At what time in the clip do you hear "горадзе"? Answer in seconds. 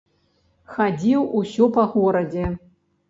1.95-2.51